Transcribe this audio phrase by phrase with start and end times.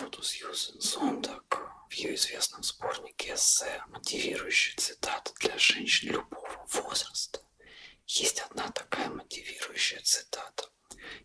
[0.00, 7.40] буду Сьюзен Сондак в ее известном сборнике эссе «Мотивирующие цитаты для женщин любого возраста».
[8.06, 10.70] Есть одна такая мотивирующая цитата.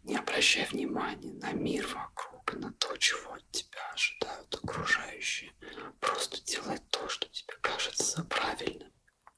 [0.04, 5.54] Не обращай внимания на мир вокруг и на то, чего от тебя ожидают окружающие.
[6.02, 8.92] Просто делай то, что тебе кажется правильным.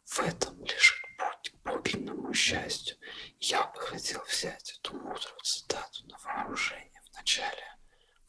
[0.05, 2.97] В этом лежит путь к подлинному счастью.
[3.39, 7.76] Я бы хотел взять эту мудрую цитату на вооружение в начале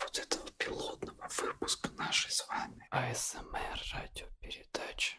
[0.00, 5.16] вот этого пилотного выпуска нашей с вами АСМР радиопередачи,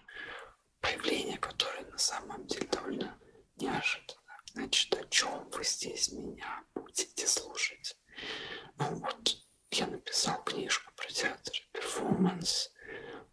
[0.81, 3.20] появление которой на самом деле довольно
[3.57, 4.20] неожиданно.
[4.54, 7.98] Значит, о чем вы здесь меня будете слушать?
[8.77, 9.38] Ну вот,
[9.71, 12.71] я написал книжку про театр и перформанс,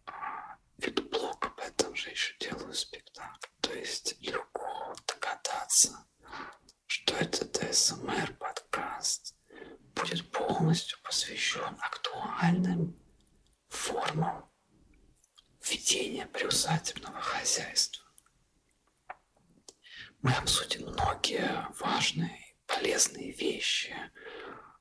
[0.05, 3.49] а, веду блог об этом же еще делаю спектакль.
[3.61, 6.05] То есть легко догадаться,
[6.85, 9.36] что это ДСМР подкаст
[9.97, 12.95] будет полностью посвящен актуальным
[13.69, 14.49] формам
[15.69, 18.05] ведения приусадебного хозяйства.
[20.21, 23.95] Мы обсудим многие важные, полезные вещи,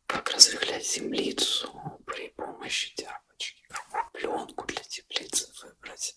[0.07, 6.17] как развлеклять землицу при помощи тяпочки, какую пленку для теплицы выбрать,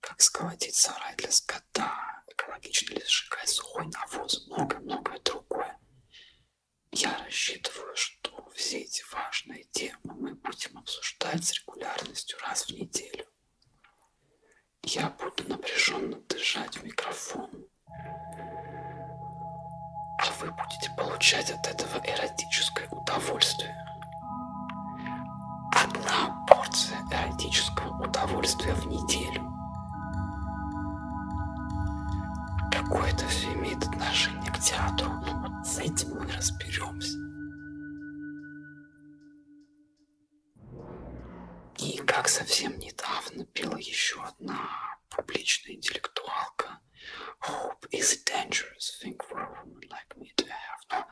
[0.00, 5.78] как сколотить сарай для скота, экологично ли сжигать сухой навоз, много-многое другое.
[6.92, 13.26] Я рассчитываю, что все эти важные темы мы будем обсуждать с регулярностью раз в неделю.
[14.82, 17.50] Я буду напряженно дышать в микрофон,
[20.18, 23.76] а вы будете получать от этого эротическое удовольствие.
[25.74, 29.52] Одна порция эротического удовольствия в неделю.
[32.72, 35.10] Какое это все имеет отношение к театру?
[35.66, 37.18] С этим мы разберемся.
[41.78, 44.70] И как совсем недавно пела еще одна
[45.10, 46.78] публичная интеллектуалка,
[47.40, 50.82] Hope is a dangerous thing for a woman like me to have.
[50.92, 51.06] Но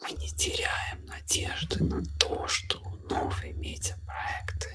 [0.00, 2.78] мы не теряем надежды на то, что
[3.10, 4.70] новые медиапроекты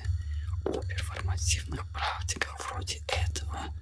[0.66, 3.74] о перформативных практиках вроде этого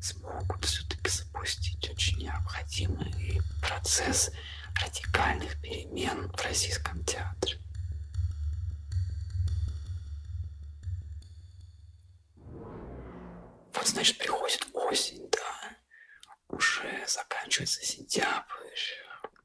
[0.00, 4.30] смогут все-таки запустить очень необходимый процесс
[4.82, 7.58] радикальных перемен в российском театре.
[13.74, 15.76] Вот, значит, приходит осень, да,
[16.48, 18.44] уже заканчивается сентябрь.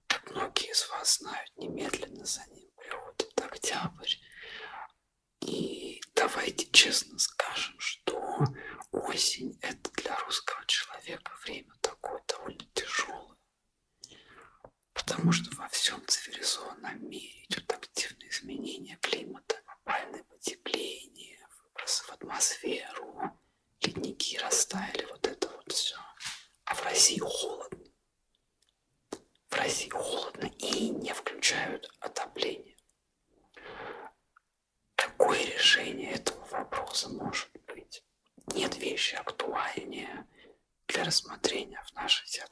[0.08, 4.16] Как многие из вас знают, немедленно за ним приходит октябрь.
[5.42, 8.46] И давайте честно скажем, что
[8.92, 13.38] осень– это для русского человека время такое довольно тяжелое.
[14.94, 23.40] Потому что во всем цивилизованном мире идет активное изменение климата, глобальное потепление, выбросы в атмосферу,
[23.82, 25.98] ледники растаяли, вот это вот все.
[26.66, 27.80] А в России холодно.
[29.50, 32.78] В России холодно и не включают отопление.
[34.96, 38.04] Какое решение этого вопроса может быть?
[38.54, 40.28] Нет вещи актуальнее
[40.88, 41.06] для
[42.04, 42.51] рассмотрения в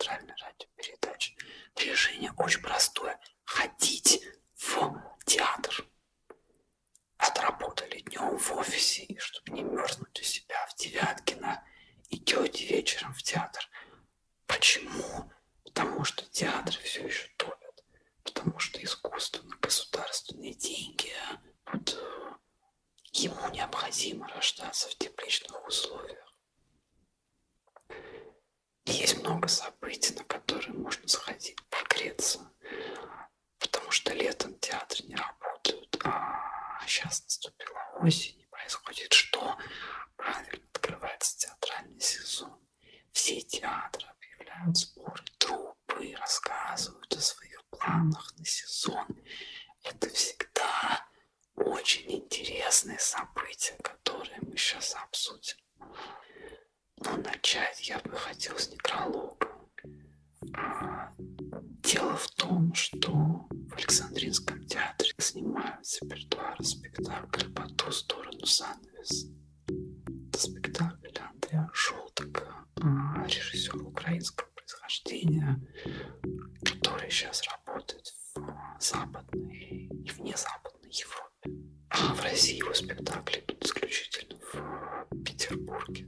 [76.63, 81.51] которые сейчас работают в западной и вне западной Европе.
[81.89, 86.05] А в России его спектакли идут исключительно в Петербурге.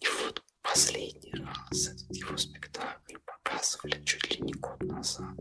[0.00, 5.38] И вот последний раз этот его спектакль показывали чуть ли не год назад.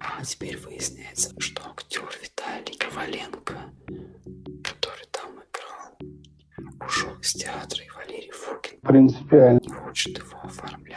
[0.00, 3.72] А теперь выясняется, что актер Виталий Коваленко,
[4.64, 5.98] который там играл,
[6.86, 10.91] ушел из театра, и Валерий Фокин принципиально не хочет его оформлять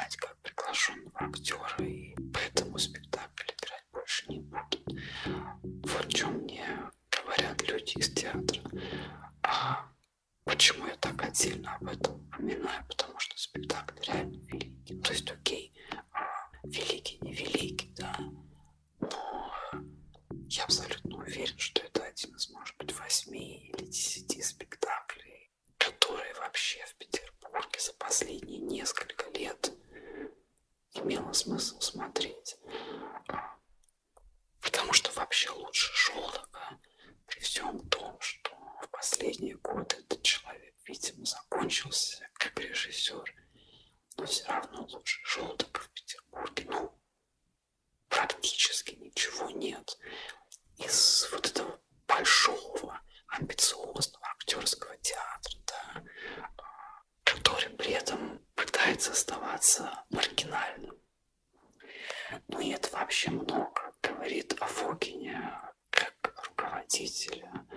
[64.25, 65.51] говорит о Фокине
[65.92, 67.68] как руководителя,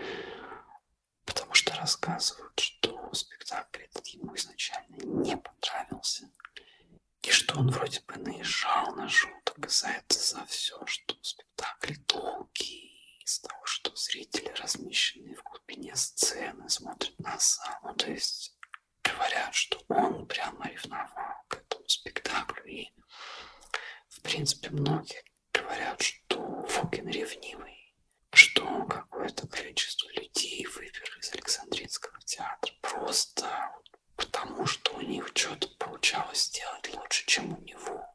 [1.27, 6.31] потому что рассказывают, что спектакль этот ему изначально не понравился,
[7.21, 13.21] и что он вроде бы наезжал на шуток за это, за все, что спектакль долгий,
[13.23, 17.77] из того, что зрители, размещенные в глубине сцены, смотрят на зал.
[17.83, 18.57] Ну, то есть
[19.05, 22.65] говорят, что он прямо ревновал к этому спектаклю.
[22.65, 22.91] И,
[24.09, 25.23] в принципе, многие
[25.53, 26.18] говорят, что
[26.69, 27.95] Фокин ревнивый,
[28.33, 33.73] что какое-то количество людей выбер из Александринского театра просто
[34.17, 38.15] потому, что у них что-то получалось сделать лучше, чем у него.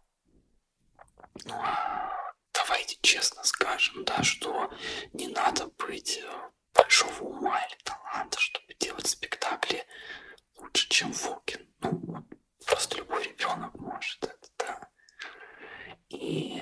[1.46, 4.72] Ну а давайте честно скажем, да, что
[5.14, 9.86] не надо быть э, большого ума или таланта, чтобы делать спектакли
[10.58, 11.68] лучше, чем Фокин.
[11.80, 12.26] Ну,
[12.66, 14.90] просто любой ребенок может это, да.
[16.10, 16.62] И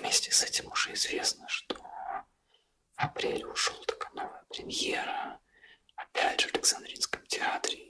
[0.00, 2.24] вместе с этим уже известно, что в
[2.96, 5.38] апреле ушел такая новая премьера,
[5.94, 7.88] опять же в Александринском театре.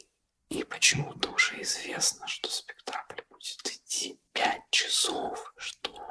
[0.48, 6.04] И почему-то уже известно, что спектакль будет идти пять часов, что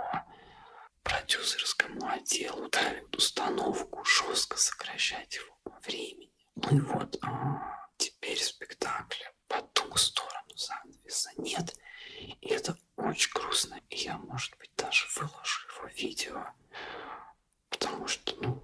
[1.03, 6.31] продюсерскому отделу дали установку жестко сокращать его по времени.
[6.55, 11.75] Ну и вот а, теперь спектакля по ту сторону занавеса нет.
[12.19, 13.79] И это очень грустно.
[13.89, 16.45] И я, может быть, даже выложу его видео.
[17.69, 18.61] Потому что, ну,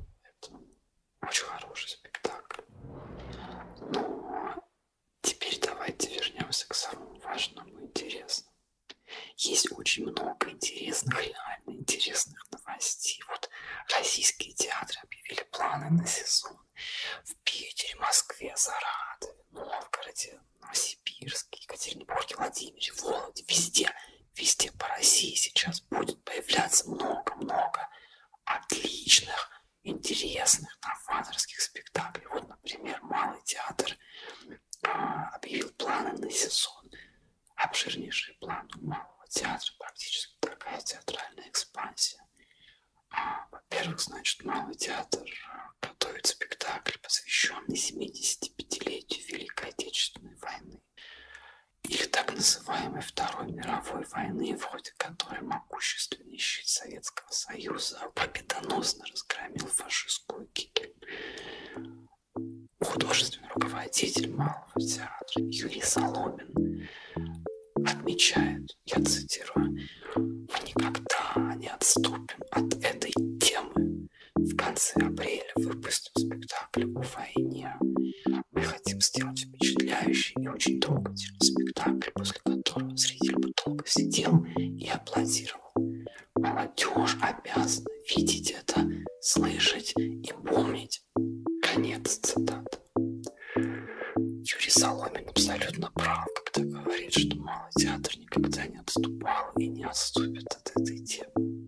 [94.56, 100.47] Юрий Соломин абсолютно прав, когда говорит, что малый театр никогда не отступал и не отступит
[100.47, 101.68] от этой темы.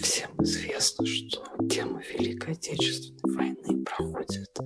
[0.00, 4.58] Всем известно, что тема Великой Отечественной войны проходит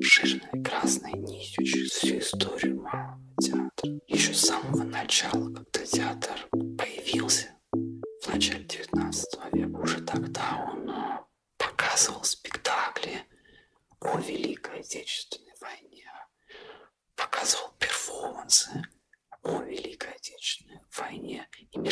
[0.00, 3.90] жирной красной нитью через всю историю малого театра.
[4.08, 7.48] Еще с самого начала, когда театр появился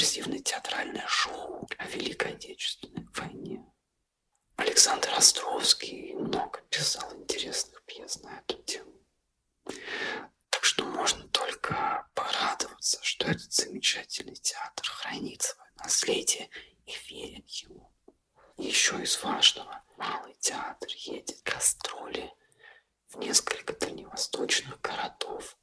[0.01, 3.63] иммерсивное театральное шоу о Великой Отечественной войне.
[4.57, 8.95] Александр Островский много писал интересных пьес на эту тему.
[10.49, 16.49] Так что можно только порадоваться, что этот замечательный театр хранит свое наследие
[16.87, 17.93] и верит ему.
[18.57, 22.33] Еще из важного, Малый театр едет гастроли
[23.09, 25.59] в несколько дальневосточных городов.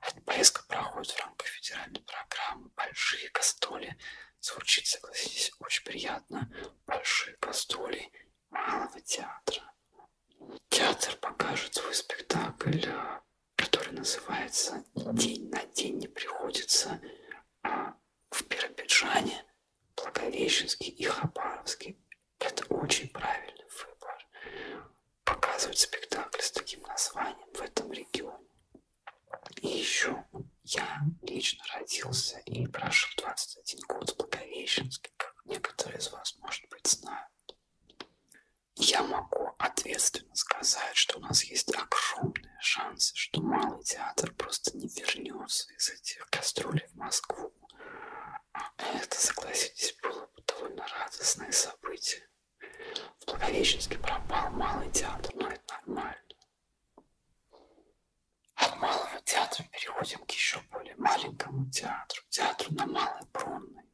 [0.00, 3.96] Эта поездка проходит в рамках федеральной программы «Большие гастроли».
[4.40, 6.50] Звучит, согласитесь, очень приятно.
[6.86, 8.10] «Большие гастроли
[8.50, 9.72] малого театра».
[10.68, 12.80] Театр покажет свой спектакль,
[13.56, 17.00] который называется «День на день не приходится»
[17.62, 17.94] а
[18.30, 19.44] в Биробиджане,
[19.96, 21.96] Благовещенске и Хабаровске.
[22.40, 24.26] Это очень правильный выбор.
[25.24, 28.48] Показывать спектакль с таким названием в этом регионе.
[29.60, 30.24] И еще
[30.64, 36.86] я лично родился и прожил 21 год в Благовещенске, как некоторые из вас, может быть,
[36.86, 37.28] знают.
[38.76, 44.88] Я могу ответственно сказать, что у нас есть огромные шансы, что малый театр просто не
[44.88, 47.52] вернется из этих гастролей в Москву.
[48.52, 52.28] А это, согласитесь, было бы довольно радостное событие.
[53.20, 56.18] В Благовещенске пропал малый театр, но это нормально.
[58.54, 63.84] От малого театра переходим к еще более маленькому театру, театру на Малой Бронной.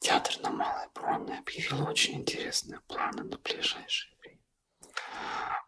[0.00, 4.42] Театр на Малой Бронной объявил очень интересные планы на ближайшее время.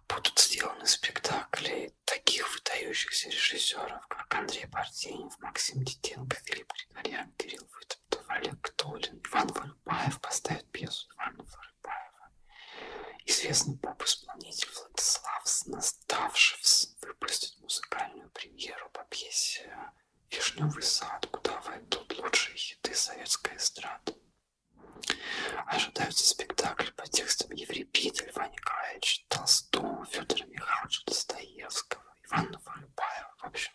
[0.07, 8.29] Будут сделаны спектакли таких выдающихся режиссеров, как Андрей Бартенев, Максим Дитенко, Филипп Григорьян, Кирилл Вытоптов,
[8.29, 11.70] Олег Ктолин, Иван Вырубаев поставят пьесу Ивана Вырубаева.
[13.31, 19.73] Известный поп-исполнитель Владислав Наставшевс выпустит музыкальную премьеру по пьесе
[20.33, 24.17] «Вишневый сад», куда войдут лучшие хиты советской эстрады.
[25.67, 33.35] Ожидаются спектакли по текстам Еврипида, Льва Николаевича Толстого, Федора Михайловича Достоевского, Ивана Вырубаева.
[33.39, 33.73] В общем,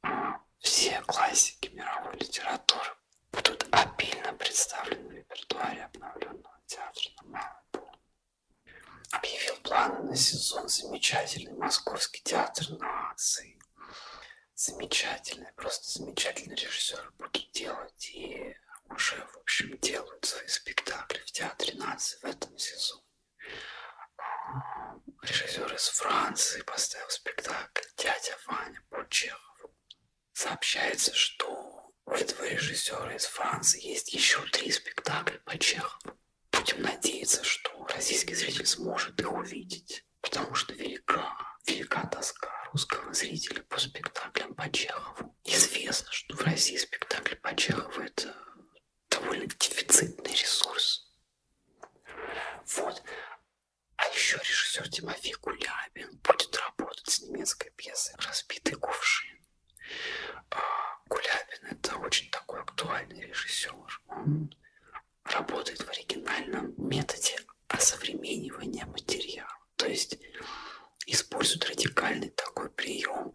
[0.00, 2.96] а, все классики мировой литературы
[3.32, 7.95] будут обильно представлены в репертуаре обновленного театра на Малой Бон.
[9.12, 13.58] Объявил планы на сезон замечательный Московский театр нации.
[14.54, 18.56] Замечательный, просто замечательный режиссер будут делать и
[18.88, 23.02] уже, в общем, делают свои спектакли в Театре нации в этом сезоне.
[25.22, 29.74] Режиссер из Франции поставил спектакль «Дядя Ваня» по Чехову.
[30.32, 36.16] Сообщается, что у этого режиссера из Франции есть еще три спектакля по Чехову.
[36.52, 43.62] Будем надеяться, что российский зритель сможет их увидеть, потому что велика, велика тоска русского зрителя
[43.62, 45.36] по спектаклям по Чехову.
[45.44, 48.34] Известно, что в России спектакль по Чехову– это
[49.10, 51.12] довольно дефицитный ресурс.
[52.76, 53.02] Вот.
[53.96, 59.38] А еще режиссер Тимофей Гулябин будет работать с немецкой пьесой «Разбитый кувшин».
[60.50, 60.60] А,
[61.08, 64.02] Гулябин– это очень такой актуальный режиссер.
[64.08, 64.54] Он
[65.24, 69.50] работает в оригинальном методе осовременивания материала.
[69.76, 70.18] То есть
[71.06, 73.34] использует радикальный такой прием,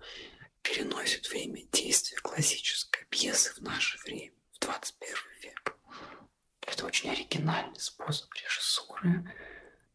[0.62, 5.76] переносит время действия классической пьесы в наше время, в 21 век.
[6.62, 9.36] Это очень оригинальный способ режиссуры.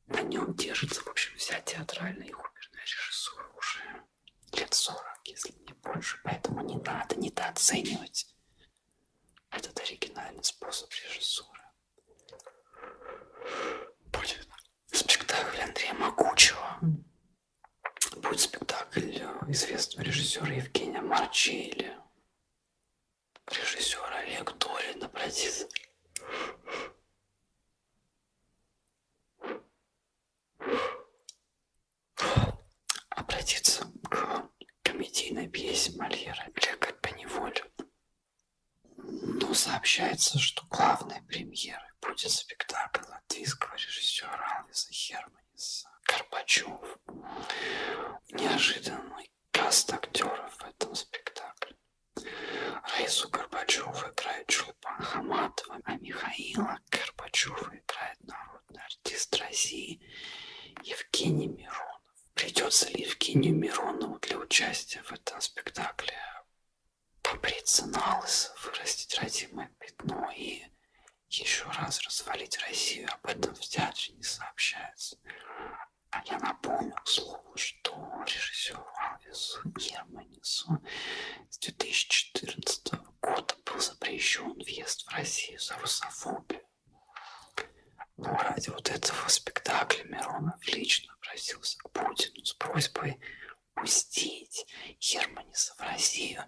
[0.06, 3.80] На нем держится, в общем, вся театральная и оперная режиссура уже
[4.52, 6.20] лет 40, если не больше.
[6.24, 8.34] Поэтому не надо недооценивать
[9.50, 11.60] этот оригинальный способ режиссуры.
[15.26, 16.78] Спектакль Андрея Могучего.
[18.18, 19.18] Будет спектакль
[19.48, 21.92] известного режиссера Евгения Марчелли.
[23.50, 25.66] Режиссер Олег Долин обратится
[33.10, 34.48] обратиться к
[34.84, 37.64] комедийной пьесе Мольера «Лекарь по неволе».
[38.96, 46.98] Но сообщается, что главной премьерой будет спектакль латвийского режиссера Алвиса Херманиса Карпачев.
[48.30, 51.76] Неожиданный каст актеров в этом спектакле.
[52.96, 60.00] Раису Горбачеву играет Чулпан Хаматова, а Михаила Горбачева играет народный артист России
[60.82, 62.00] Евгений Миронов.
[62.32, 66.16] Придется ли Евгению Миронову для участия в этом спектакле
[67.22, 70.64] побриться на лысо, вырастить родимое пятно и
[71.38, 73.08] еще раз развалить Россию?
[73.12, 75.18] Об этом в театре не сообщается.
[76.10, 80.82] А я напомню, к слову, что режиссеру Алвису Германису
[81.50, 86.62] с 2014 года был запрещен въезд в Россию за русофобию.
[88.16, 93.20] Но ради вот этого спектакля Миронов лично обратился к Путину с просьбой
[93.74, 94.66] пустить
[94.98, 96.44] Германиса в Россию.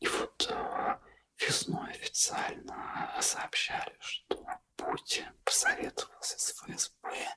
[0.00, 0.98] И вот э,
[1.46, 4.44] весной официально сообщали, что
[4.76, 7.36] Путин посоветовался с ФСБ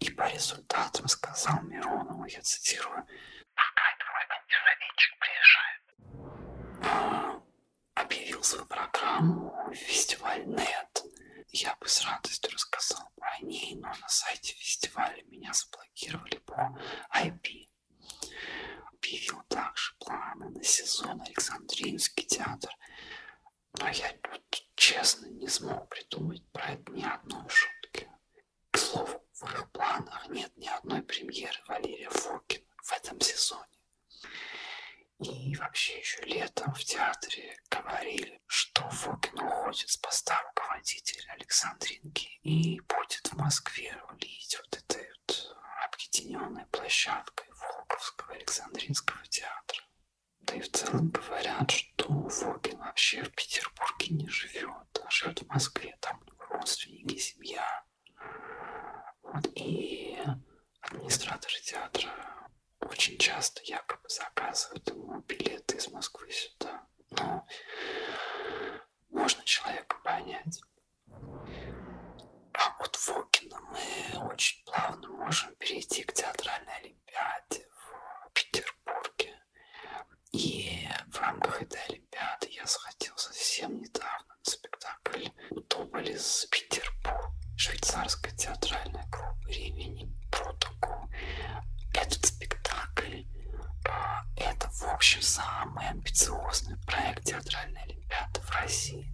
[0.00, 3.06] и по результатам сказал Миронову, я цитирую,
[3.54, 5.82] «Пускай твой антисоветчик приезжает».
[6.84, 7.42] А,
[7.94, 11.04] объявил свою программу фестиваль НЕТ.
[11.48, 16.78] Я бы с радостью рассказал про ней, но на сайте фестиваля меня заблокировали по
[17.14, 17.68] IP.
[18.92, 22.70] Объявил также планы на сезон Александринский театр.
[23.78, 24.12] Но я
[24.74, 28.10] честно не смог придумать про это ни одной шутки.
[28.70, 33.64] К слову, в их планах нет ни одной премьеры Валерия Фокина в этом сезоне.
[35.20, 42.80] И вообще еще летом в театре говорили, что Фокин уходит с поста руководителя Александринки и
[42.80, 49.82] будет в Москве рулить вот этой вот объединенной площадкой Волковского Александринского театра.
[50.40, 55.46] Да и в целом говорят, что Фокин вообще в Петербурге не живет, а живет в
[55.48, 57.84] Москве, там родственники, семья.
[59.22, 60.16] Вот, и
[60.80, 62.48] администраторы театра
[62.80, 66.86] очень часто якобы заказывают ему билеты из Москвы сюда.
[67.10, 67.46] Но
[69.10, 70.60] можно человека понять.
[72.54, 79.34] А от Фокина мы очень плавно можем перейти к театральной олимпиаде в Петербурге.
[80.32, 85.28] И в рамках этой олимпиады я сходил совсем недавно на спектакль
[85.68, 91.08] «Тополис Петербург» швейцарская театральная группа Римини Протокол.
[91.94, 93.24] Этот спектакль
[93.88, 99.12] а, это, в общем, самый амбициозный проект театральной олимпиады в России.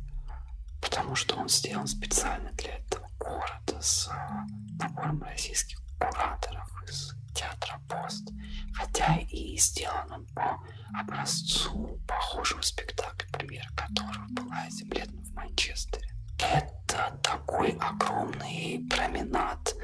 [0.81, 4.47] Потому что он сделан специально для этого города с а,
[4.81, 8.29] набором российских кураторов из театра Пост.
[8.75, 10.61] Хотя и сделан он по
[10.95, 14.89] образцу похожего спектакля, премьера которого была этим
[15.23, 16.09] в Манчестере.
[16.39, 19.75] Это такой огромный променад,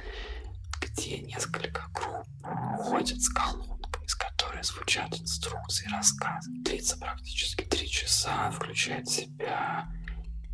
[0.81, 2.27] где несколько групп
[2.79, 6.51] ходят с колонкой, из которой звучат инструкции и рассказы.
[6.62, 9.88] Длится практически три часа, включает в себя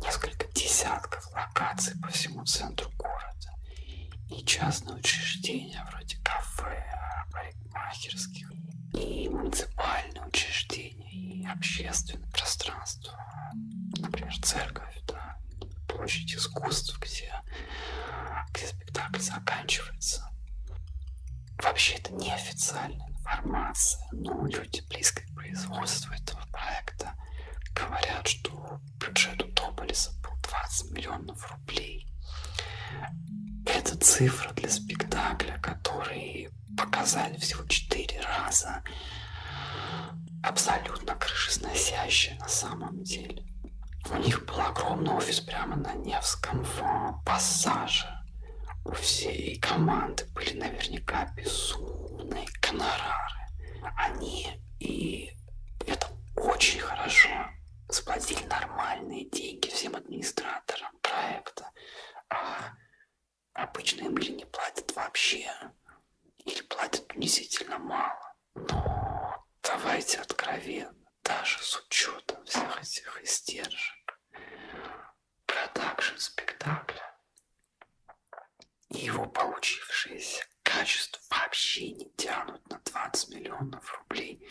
[0.01, 3.51] несколько десятков локаций по всему центру города.
[4.29, 6.85] И частные учреждения вроде кафе,
[7.31, 8.51] парикмахерских,
[8.95, 13.13] и муниципальные учреждения, и общественное пространство.
[13.97, 15.37] Например, церковь, да,
[15.87, 17.31] площадь искусств, где,
[18.51, 20.29] где спектакль заканчивается.
[21.61, 27.15] Вообще это неофициальная информация, но люди близко к производству этого проекта
[27.73, 32.07] говорят, что бюджет у Тополиса был 20 миллионов рублей.
[33.65, 38.83] Это цифра для спектакля, который показали всего 4 раза.
[40.43, 43.43] Абсолютно крышесносящая на самом деле.
[44.11, 48.07] У них был огромный офис прямо на Невском в пассаже.
[48.83, 53.47] У всей команды были наверняка безумные гонорары.
[53.95, 54.47] Они
[54.79, 55.31] и
[55.87, 57.29] это очень хорошо
[57.89, 61.69] заплатили нормальные деньги всем администраторам проекта.
[62.29, 62.73] А
[63.55, 65.51] обычно им или не платят вообще,
[66.45, 68.35] или платят унизительно мало.
[68.53, 74.19] Но давайте откровенно даже с учетом всех этих издержек,
[75.45, 77.15] продакшн спектакля
[78.89, 84.47] и его получившееся качество вообще не тянут на 20 миллионов рублей.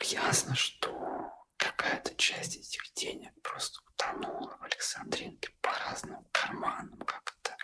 [0.00, 7.56] Ясно, что какая-то часть этих денег просто утонула в Александринке по разным карманам, как это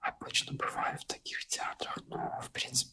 [0.00, 1.96] обычно бывает в таких театрах.
[2.66, 2.87] Но, в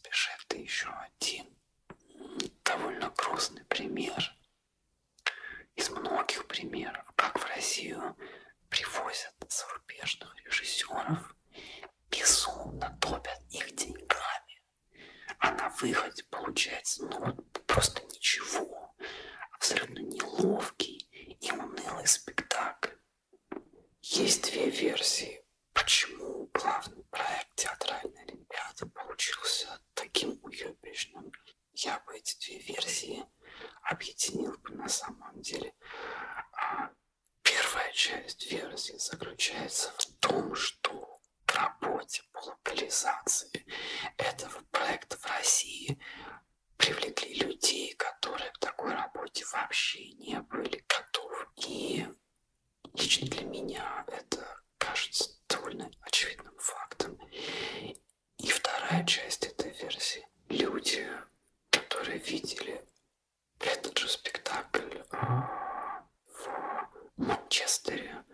[67.46, 68.24] Манчестере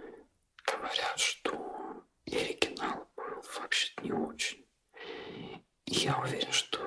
[0.64, 4.64] говорят, что оригинал был вообще не очень.
[5.84, 6.81] И я уверен, что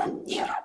[0.00, 0.59] 苦你了。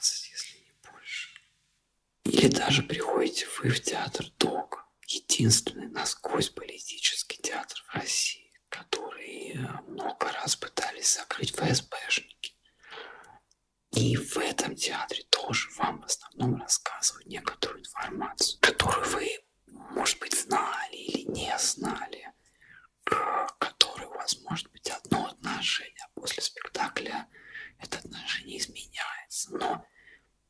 [0.00, 1.28] 15, если не больше.
[2.24, 9.58] Или даже приходите вы в театр ДОК, единственный насквозь политический театр в России, который э,
[9.88, 12.54] много раз пытались закрыть ФСБшники.
[13.92, 19.28] И в этом театре тоже вам в основном рассказывают некоторую информацию, которую вы,
[19.66, 22.32] может быть, знали или не знали,
[23.04, 27.28] э, к которой у вас может быть одно отношение, после спектакля
[27.80, 29.86] это даже не изменяется, но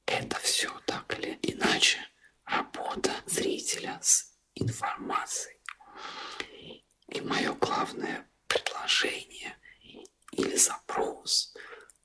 [0.06, 1.98] это все так или иначе
[2.44, 5.60] работа зрителя с информацией.
[7.08, 9.56] И мое главное предложение
[10.32, 11.54] или запрос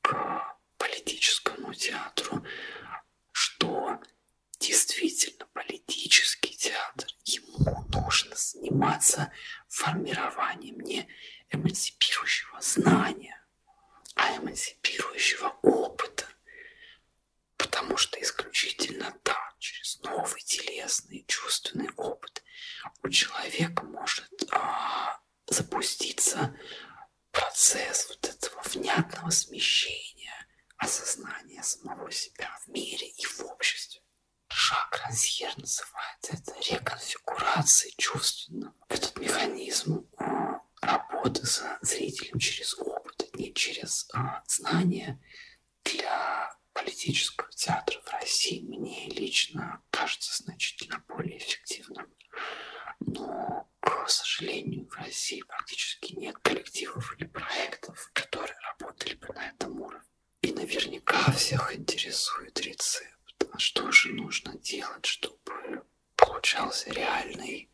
[0.01, 2.45] к политическому театру,
[3.31, 3.99] что
[4.59, 9.31] действительно политический театр, ему нужно заниматься
[9.67, 11.07] формированием не
[11.49, 13.44] эмансипирующего знания,
[14.15, 16.25] а эмансипирующего опыта.
[17.57, 22.43] Потому что исключительно так, через новый телесный чувственный опыт
[23.03, 26.57] у человека может а, запуститься
[27.31, 30.33] процесс вот этого внятного смещения
[30.77, 34.01] осознания самого себя в мире и в обществе.
[34.47, 38.73] Шаг Рансьер называет это реконфигурацией чувственного.
[38.89, 40.44] Этот механизм а,
[40.85, 45.19] работы с зрителем через опыт, не через а, знания
[45.83, 52.07] для политического театра в России мне лично кажется значительно более эффективным.
[52.99, 59.79] Но, к сожалению, в России практически нет коллективов или проектов, которые работали бы на этом
[59.81, 60.07] уровне.
[60.41, 63.11] И наверняка всех интересует рецепт.
[63.51, 67.69] А что же нужно делать, чтобы получался реальный,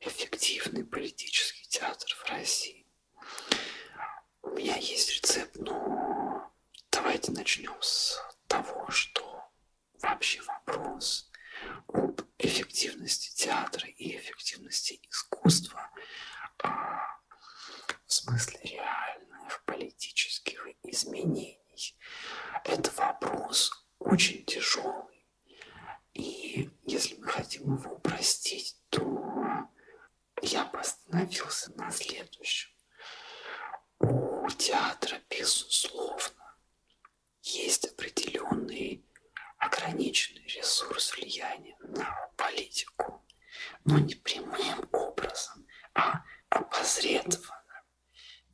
[0.00, 2.86] эффективный политический театр в России?
[4.42, 6.52] У меня есть рецепт, но
[6.90, 9.44] давайте начнем с того, что
[10.02, 11.30] вообще вопрос
[11.88, 15.90] об эффективности театра и эффективности искусства
[16.62, 17.18] а,
[18.06, 21.60] в смысле реальных политических изменений.
[22.64, 25.26] Это вопрос очень тяжелый.
[26.14, 29.68] И если мы хотим его упростить, то
[30.42, 32.70] я бы остановился на следующем.
[33.98, 36.56] У театра, безусловно,
[37.42, 39.04] есть определенный
[39.58, 43.24] ограниченный ресурс влияния на политику,
[43.84, 47.84] но не прямым образом, а опосредованно,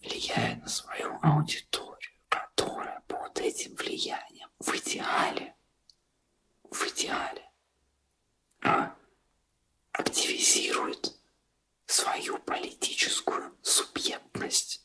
[0.00, 5.54] влияя на свою аудиторию, которая под этим влиянием в идеале,
[6.70, 7.50] в идеале,
[8.62, 8.94] а
[9.92, 11.14] активизирует
[11.86, 14.84] свою политическую субъектность.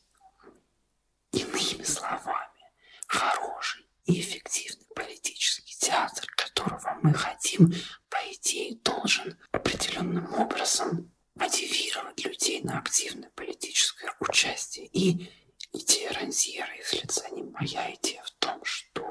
[1.32, 2.70] Иными словами,
[3.08, 7.72] хороший и эффективный политический театр, которого мы хотим,
[8.08, 11.10] по идее, должен определенным образом
[11.44, 14.86] мотивировать людей на активное политическое участие.
[14.86, 15.30] И
[15.72, 19.04] идея Ранзьера, если ценим моя идея в том, что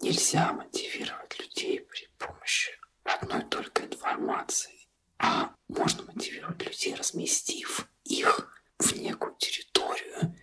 [0.00, 2.72] нельзя мотивировать людей при помощи
[3.04, 4.88] одной только информации,
[5.18, 10.36] а можно мотивировать людей, разместив их в некую территорию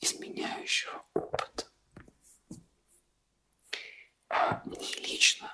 [0.00, 1.66] изменяющего опыта.
[4.30, 5.52] А мне лично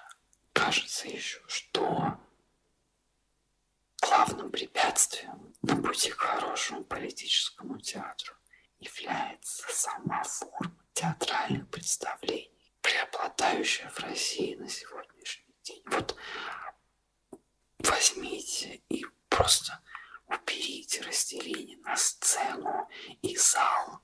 [0.52, 2.20] кажется еще, что
[4.06, 8.34] главным препятствием на пути к хорошему политическому театру
[8.78, 15.82] является сама форма театральных представлений, преобладающая в России на сегодняшний день.
[15.86, 16.16] Вот
[17.80, 19.82] возьмите и просто
[20.26, 22.88] уберите разделение на сцену
[23.22, 24.00] и зал,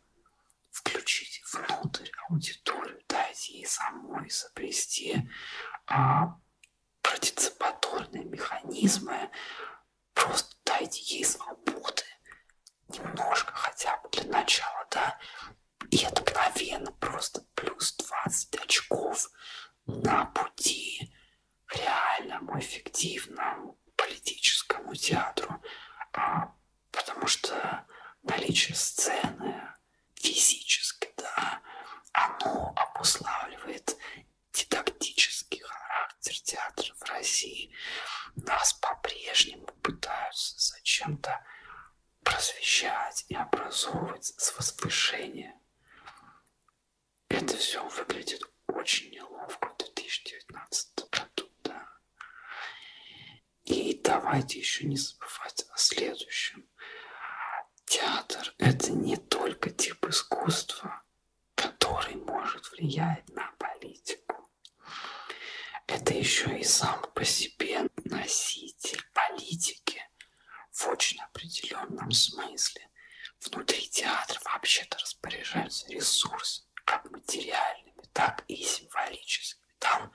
[0.71, 5.29] включите внутрь аудиторию, дайте ей самой изобрести
[5.87, 6.41] а,
[7.03, 9.31] партиципаторные механизмы,
[10.15, 12.05] просто дайте ей свободы,
[12.89, 15.19] немножко хотя бы для начала, да,
[15.91, 19.31] и это мгновенно просто плюс 20 очков
[19.87, 21.13] на пути
[21.67, 25.63] к реальному, эффективному политическому театру,
[26.13, 26.55] а,
[26.91, 27.87] потому что
[28.23, 29.75] наличие сцены
[30.15, 31.61] физической, да,
[32.13, 33.97] оно обуславливает
[34.53, 35.82] дидактический характер
[36.31, 37.75] театра в России.
[38.37, 41.45] Нас по-прежнему пытаются зачем-то
[42.23, 45.59] просвещать и образовывать с возвышения.
[47.29, 51.89] Это все выглядит очень неловко в 2019 году, да.
[53.65, 56.69] И давайте еще не забывать о следующем.
[57.87, 61.03] Театр– это не только тип искусства,
[61.55, 64.22] который может влиять на политику.
[65.87, 70.03] Это еще и сам по себе носитель политики
[70.71, 72.89] в очень определенном смысле.
[73.41, 79.63] Внутри театра вообще-то распоряжаются ресурсы, как материальными, так и символическими.
[79.79, 80.13] Там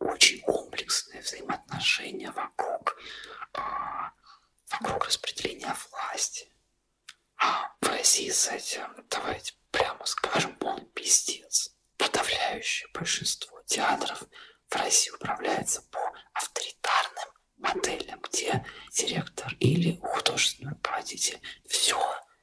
[0.00, 2.98] очень комплексные взаимоотношения вокруг,
[3.54, 3.60] э,
[4.70, 6.52] вокруг распределения власти.
[7.36, 11.74] А в России с этим, давайте прямо скажем, полный пиздец.
[11.96, 14.24] Подавляющее большинство театров
[14.68, 21.40] в России управляется по авторитарным моделям, где директор или художественный руководитель.
[21.66, 22.00] Все,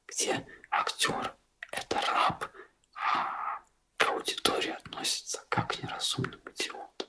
[0.07, 1.36] где актер–
[1.71, 2.45] это раб,
[2.95, 3.63] а
[3.97, 7.07] к аудитории относится как к неразумному идиоту.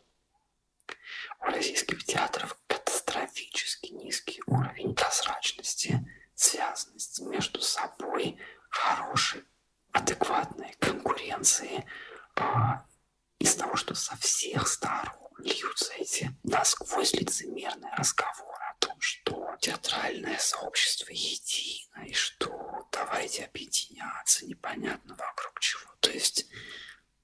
[1.40, 8.38] У российских театров катастрофически низкий уровень прозрачности, связанности между собой,
[8.70, 9.44] хорошей,
[9.92, 11.84] адекватной конкуренции
[12.36, 12.84] а,
[13.38, 20.38] из того, что со всех сторон льются эти насквозь лицемерные разговоры о том, что театральное
[20.38, 25.90] сообщество едино, и что давайте объединяться, непонятно вокруг чего.
[26.00, 26.46] То есть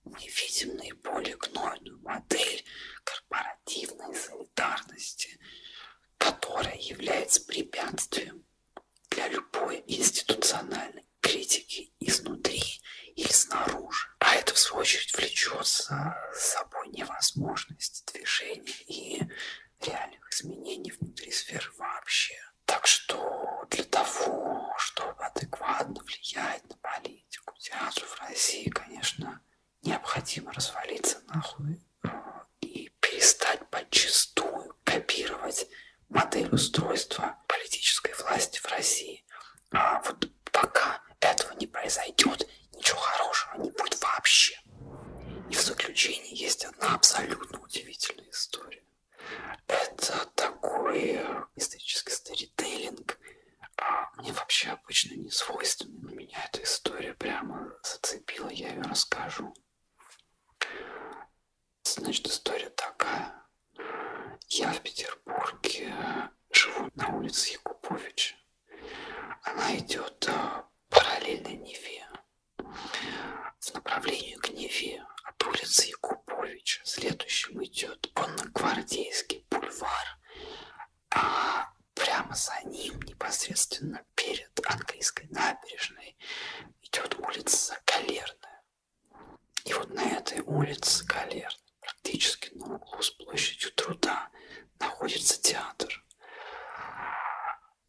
[0.04, 2.64] мы видим наиболее гнойную модель
[3.04, 5.38] корпоративной солидарности,
[6.18, 8.44] которая является препятствием
[9.10, 12.79] для любой институциональной критики изнутри
[13.16, 14.08] или снаружи.
[14.18, 19.22] А это, в свою очередь, влечет за собой невозможность движения и
[19.80, 22.34] реальных изменений внутри сферы вообще.
[22.66, 29.40] Так что для того, чтобы адекватно влиять на политику театра в России, конечно,
[29.82, 32.08] необходимо развалиться нахуй э,
[32.60, 35.66] и перестать подчастую копировать
[36.08, 39.24] модель устройства политической власти в России.
[39.72, 42.48] А вот пока этого не произойдет,
[42.80, 44.58] ничего хорошего не будет вообще.
[45.50, 48.82] И в заключении есть одна абсолютно удивительная история.
[49.66, 51.20] Это такой
[51.56, 53.18] исторический сторителлинг.
[53.76, 59.54] А мне вообще обычно не свойственно, но меня эта история прямо зацепила, я ее расскажу.
[61.82, 63.42] Значит, история такая.
[64.48, 65.94] Я в Петербурге
[66.52, 68.36] живу на улице Якубовича.
[69.42, 72.09] Она идет а, параллельно Неве.
[73.60, 80.18] В направлении к Неве от улицы Якубовича следующим идет Конногвардейский бульвар,
[81.10, 86.16] а прямо за ним, непосредственно перед английской набережной,
[86.82, 88.62] идет улица Галерная.
[89.64, 94.30] И вот на этой улице Галерной, практически на углу с площадью труда,
[94.78, 96.04] находится театр.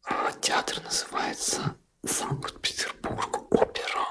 [0.04, 4.06] А, театр называется Санкт-Петербург опера.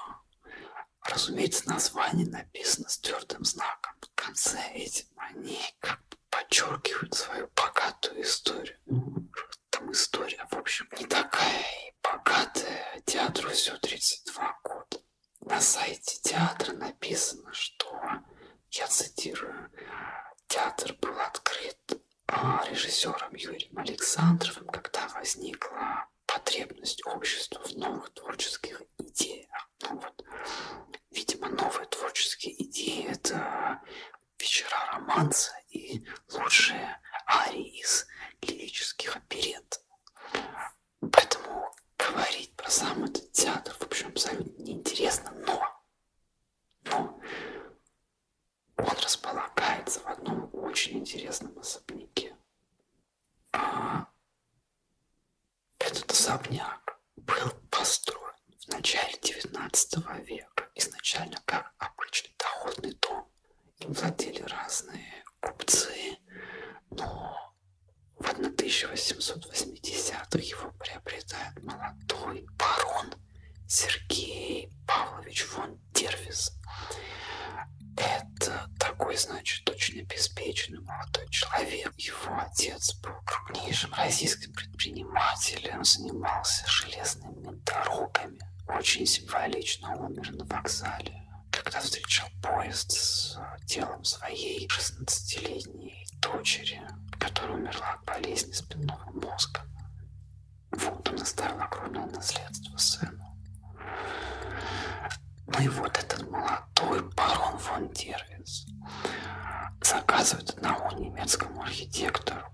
[1.03, 3.93] Разумеется, название написано с твердым знаком.
[4.01, 8.77] В конце этим они как бы подчеркивают свою богатую историю.
[9.69, 13.01] Там история, в общем, не такая и богатая.
[13.05, 14.97] Театру всего 32 года.
[15.41, 17.99] На сайте театра написано, что,
[18.71, 19.69] я цитирую,
[20.47, 21.77] театр был открыт
[22.27, 29.69] а, режиссером Юрием Александровым, когда возникла потребность общества в новых творческих идеях.
[29.81, 30.23] Ну вот,
[31.11, 33.81] видимо, новые творческие идеи– это
[34.39, 38.07] вечера романса и лучшие арии из
[38.41, 39.81] лирических оперет.
[41.11, 45.83] Поэтому говорить про сам этот театр, в общем, абсолютно неинтересно, но,
[46.85, 47.19] но
[48.77, 52.35] он располагается в одном очень интересном особняке.
[53.53, 54.07] А
[55.79, 58.33] этот особняк был построен
[58.65, 63.27] в начале XIX века, изначально как обычный доходный дом.
[63.79, 66.17] Им владели разные купцы,
[66.91, 67.55] но
[68.17, 73.13] в 1880-х его приобретает молодой барон
[73.67, 76.51] Сергей Павлович фон Дервис.
[77.97, 81.93] Это такой, значит, очень обеспеченный молодой человек.
[81.97, 83.15] Его отец был
[83.51, 88.39] крупнейшим российским предпринимателем, занимался железными дорогами.
[88.67, 96.81] Очень символично умер на вокзале, когда встречал поезд с телом своей 16-летней дочери,
[97.19, 99.61] которая умерла от болезни спинного мозга.
[100.71, 103.37] Вот он оставил огромное наследство сыну.
[105.47, 108.65] Ну и вот этот молодой барон фон Дервис
[109.81, 112.45] заказывает одному немецкому архитектору,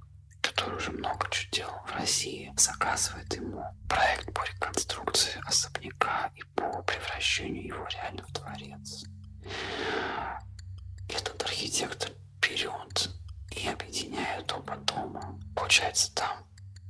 [0.57, 6.81] который уже много чего делал в России, заказывает ему проект по реконструкции особняка и по
[6.81, 9.05] превращению его реально в дворец.
[11.07, 12.09] Этот архитектор
[12.41, 13.09] берет
[13.51, 15.39] и объединяет оба дома.
[15.55, 16.43] Получается, там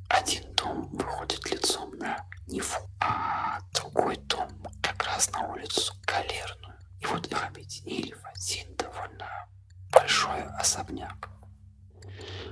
[0.07, 4.49] один дом выходит лицом на Неву, а другой дом
[4.81, 6.77] как раз на улицу Галерную.
[7.01, 9.49] И вот их объединили в один довольно
[9.91, 11.36] большой особняк.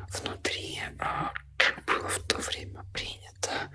[0.10, 3.70] Внутри, а, как было в то время принято,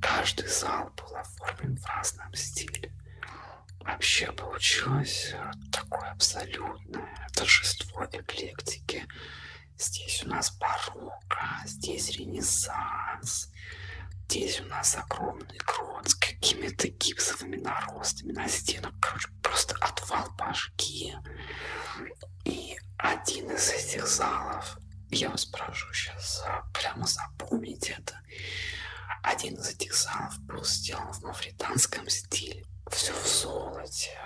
[0.00, 2.92] каждый зал был оформлен в разном стиле.
[3.80, 5.34] Вообще получилось
[5.72, 9.06] такое абсолютное торжество эклектики.
[9.78, 13.52] Здесь у нас барокко, здесь ренессанс,
[14.24, 18.92] здесь у нас огромный крот с какими-то гипсовыми наростами на стенах.
[19.00, 21.14] Короче, просто отвал башки.
[22.44, 24.78] И один из этих залов,
[25.10, 28.20] я вас прошу сейчас прямо запомнить это.
[29.22, 32.64] Один из этих залов был сделан в мавританском стиле.
[32.90, 34.18] Все в золоте,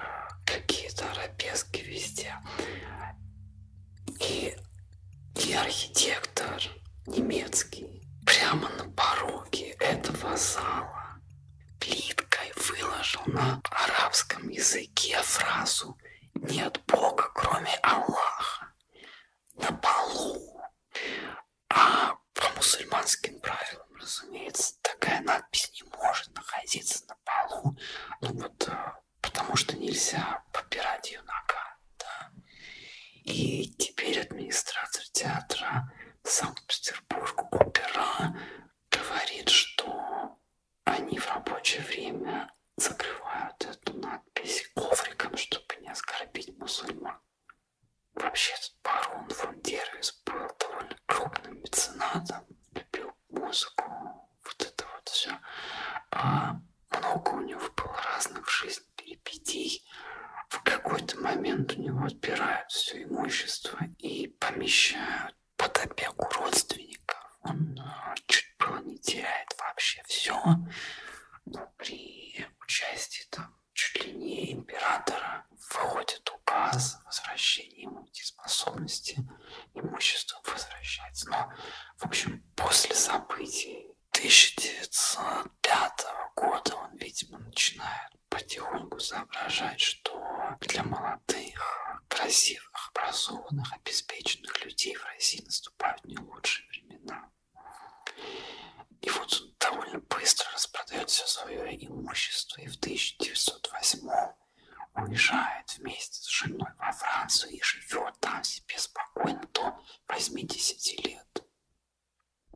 [0.45, 2.35] какие-то арабески везде.
[4.21, 4.57] И,
[5.37, 6.61] и архитектор
[7.07, 11.21] немецкий прямо на пороге этого зала
[11.79, 15.97] плиткой выложил на арабском языке фразу
[16.35, 18.73] «Нет Бога, кроме Аллаха»
[19.57, 20.60] на полу
[21.69, 27.77] а по мусульманским правилам, разумеется, такая надпись не может находиться на полу.
[28.21, 31.77] Ну вот э, потому что нельзя попирать ее нога.
[31.99, 32.31] Да?
[33.25, 35.93] И теперь администратор театра
[36.25, 38.37] Санкт-Петербург опера
[38.91, 40.39] говорит, что
[40.85, 47.21] они в рабочее время закрывают эту надпись ковриком, чтобы не оскорбить мусульман.
[48.15, 53.85] Вообще барон фон Дервис был довольно крупным меценатом, любил музыку,
[54.45, 55.39] вот это вот все.
[56.11, 56.57] А
[56.91, 59.85] много у него было разных в жизни перипетий.
[60.49, 67.39] В какой-то момент у него отбирают все имущество и помещают под опеку родственников.
[67.43, 70.35] Он э, чуть было не теряет вообще все.
[71.45, 79.17] Но при участии там чуть ли не императора выходит указ о возвращении ему способности,
[79.73, 81.31] имущество возвращается.
[81.31, 81.51] Но,
[81.97, 86.07] в общем, после событий 1905
[86.37, 90.13] года он, видимо, начинает потихоньку соображать, что
[90.61, 97.31] для молодых, красивых, образованных, обеспеченных людей в России наступают не лучшие времена.
[99.01, 103.60] И вот он довольно быстро распродает все свое имущество и в 1908
[105.11, 109.77] уезжает вместе с женой во Францию и живет там себе спокойно до
[110.09, 111.45] 80 лет.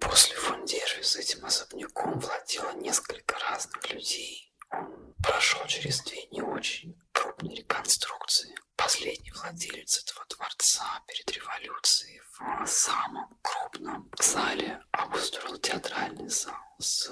[0.01, 4.53] После фон Дервис этим особняком владело несколько разных людей.
[4.71, 8.55] Он прошел через две не очень крупные реконструкции.
[8.77, 17.11] Последний владелец этого дворца перед революцией в самом крупном зале обустроил театральный зал с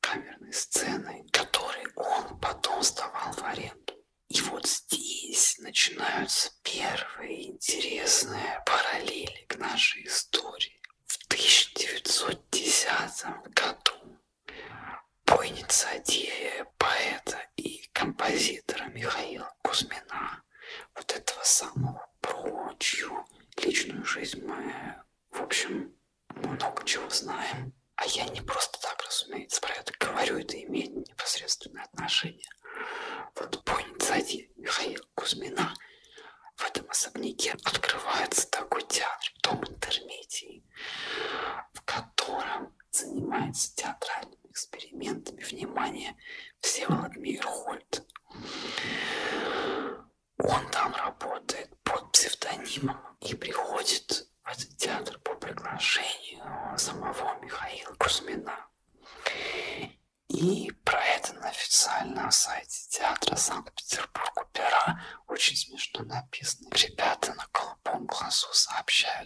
[0.00, 3.94] камерной сценой, который он потом сдавал в аренду.
[4.28, 10.80] И вот здесь начинаются первые интересные параллели к нашей истории.
[11.06, 13.92] В 1910 году
[15.24, 20.42] по инициативе поэта и композитора Михаила Кузьмина,
[20.94, 23.26] вот этого самого, про чью
[23.58, 24.96] личную жизнь мы,
[25.30, 25.94] в общем,
[26.30, 27.72] много чего знаем.
[27.96, 32.48] А я не просто так, разумеется, про это говорю, это имеет непосредственное отношение.
[33.34, 35.74] Вот по инициативе Михаила Кузьмина
[36.56, 40.64] в этом особняке открывается такой театр, дом интермедий,
[41.72, 45.42] в котором занимается театральными экспериментами.
[45.42, 46.16] Внимание,
[46.60, 48.04] Всеволод Мейерхольд.
[50.38, 52.14] Он там работает под
[52.76, 58.66] псевдонимом и приходит в этот театр по приглашению самого Михаила Кузьмина.
[60.28, 66.68] И про это на официальном сайте театра Санкт-Петербург опера очень смешно написано.
[66.72, 69.25] Ребята на голубом глазу сообщают,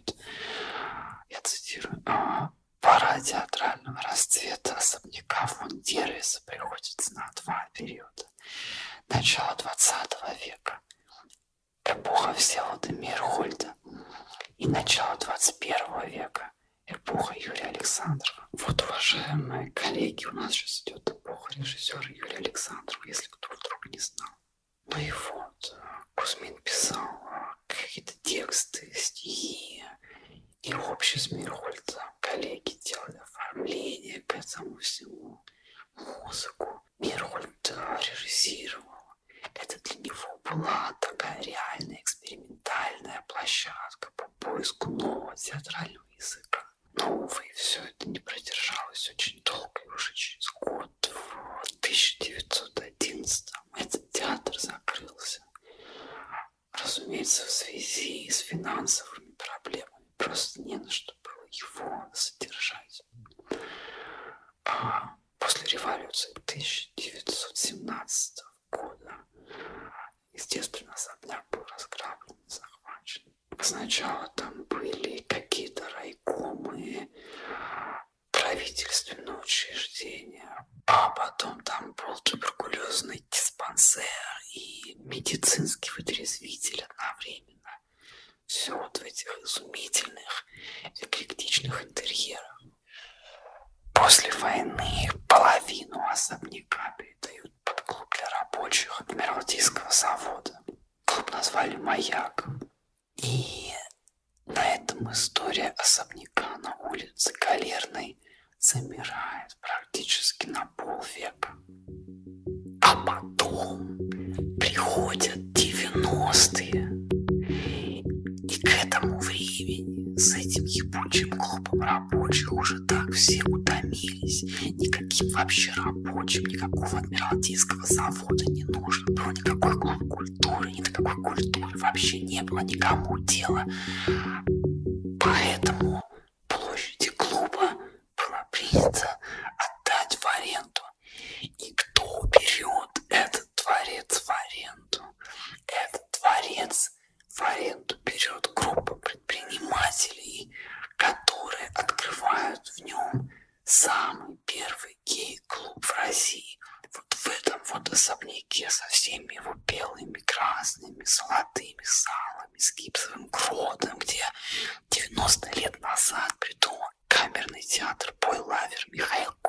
[125.50, 129.74] вообще рабочим, никакого адмиралтейского завода не нужно было, никакой
[130.08, 133.09] культуры, никакой культуры вообще не было никому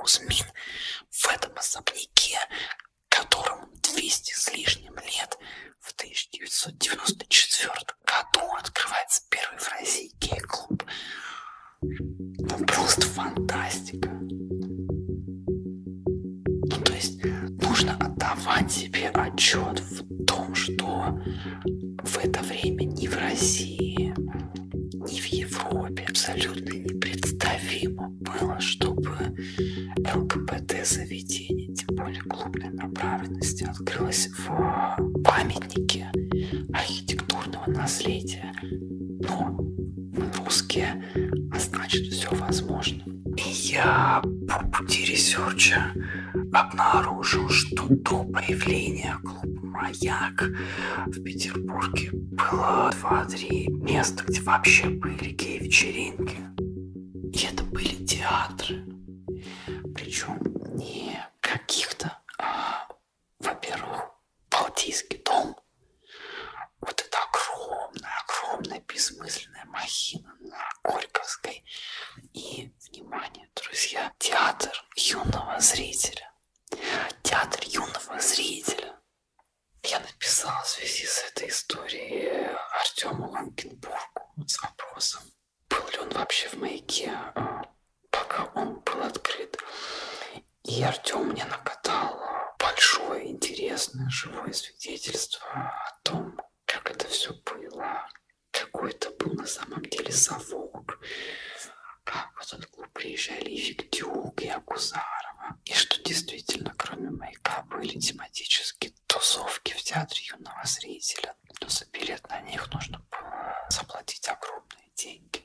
[0.04, 0.41] Михаил
[51.22, 54.90] в Петербурге было два-три места, где вообще
[93.82, 98.08] интересное, живое свидетельство о том, как это все было,
[98.52, 101.00] какой это был на самом деле совок,
[102.04, 108.00] как в этот клуб приезжали и Фиктюк, и Акузарова, и что действительно, кроме маяка, были
[108.00, 114.92] тематические тусовки в театре юного зрителя, но за билет на них нужно было заплатить огромные
[114.96, 115.44] деньги.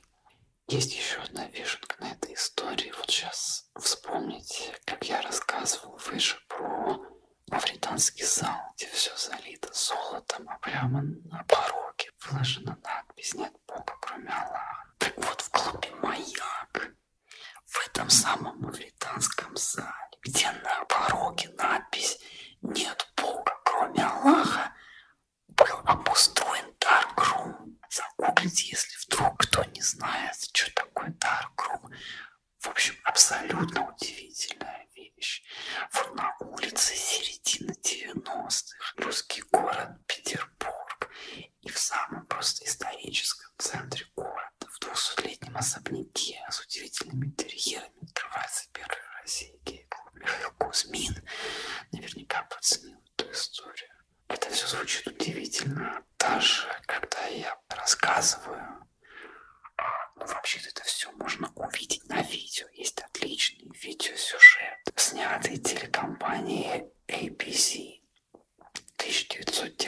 [0.67, 2.93] Есть еще одна вишенка на этой истории.
[2.97, 7.06] Вот сейчас вспомнить, как я рассказывал выше про
[7.47, 14.29] мавританский зал, где все залито золотом, а прямо на пороге выложена надпись «Нет Бога, кроме
[14.29, 14.83] Аллаха».
[14.97, 16.91] Так вот, в клубе «Маяк»
[17.65, 22.19] в этом самом мавританском зале, где на пороге надпись
[22.61, 24.73] «Нет Бога, кроме Аллаха»,
[25.47, 27.79] был обустроен Даркрум.
[27.89, 31.91] Загуглите, если вдруг кто не знает, что такое Даркрум.
[32.59, 34.86] В общем, абсолютно удивительная
[35.17, 35.43] вещь.
[35.93, 41.09] Вот на улице середины 90-х, русский город Петербург.
[41.61, 49.01] И в самом просто историческом центре города, в 200-летнем особняке с удивительными интерьерами открывается первый
[49.01, 51.15] в России гей-клуб Михаил Кузьмин.
[51.91, 53.89] Наверняка подценил эту историю.
[54.29, 58.86] Это все звучит удивительно, даже когда я рассказываю.
[60.15, 62.67] Вообще-то это все можно увидеть на видео.
[62.73, 68.01] Есть отличный видеосюжет, снятый телекомпанией ABC
[68.97, 69.86] 1990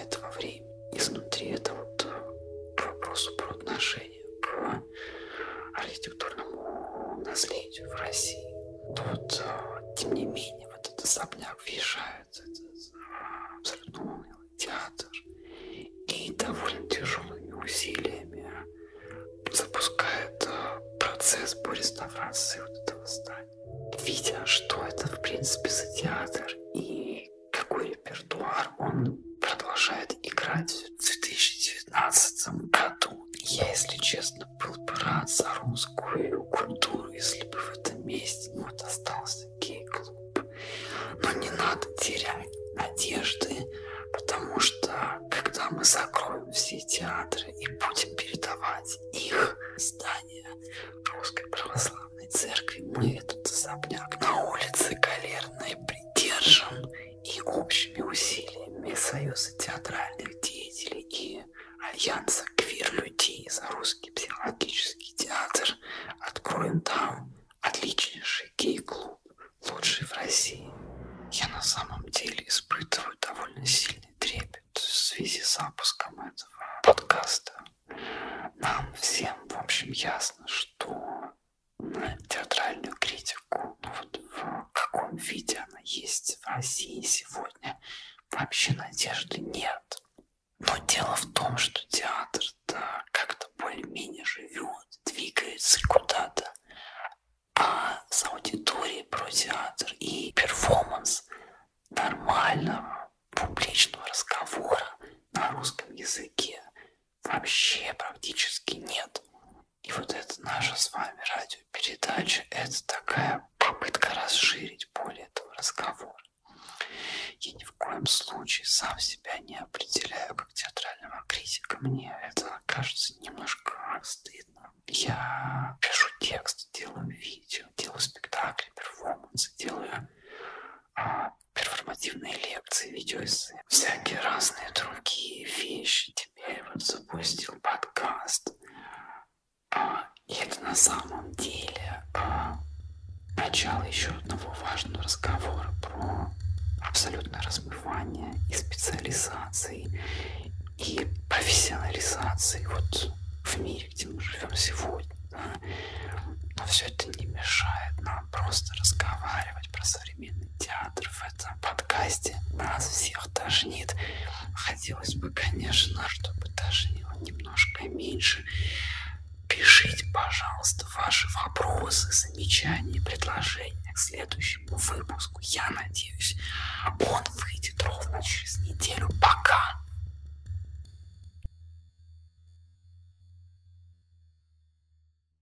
[0.00, 0.69] есть фото этого